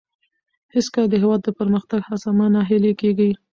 هېڅکله 0.73 1.05
د 1.09 1.15
هېواد 1.23 1.41
د 1.43 1.49
پرمختګ 1.59 1.99
څخه 2.11 2.29
مه 2.37 2.47
ناهیلي 2.55 2.93
کېږئ. 3.01 3.31